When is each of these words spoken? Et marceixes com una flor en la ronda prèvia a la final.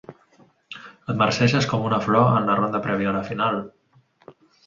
Et 1.13 1.17
marceixes 1.19 1.67
com 1.73 1.85
una 1.91 1.99
flor 2.07 2.31
en 2.39 2.49
la 2.51 2.57
ronda 2.61 2.83
prèvia 2.87 3.11
a 3.13 3.15
la 3.19 3.23
final. 3.27 3.61